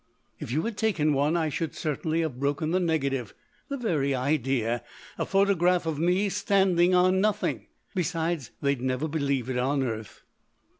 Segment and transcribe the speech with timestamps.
[0.39, 3.35] "If you had taken one I should certainly have broken the negative.
[3.69, 4.83] The very idea
[5.19, 7.67] a photograph of me standing on nothing!
[7.93, 10.23] Besides, they'd never believe it on Earth."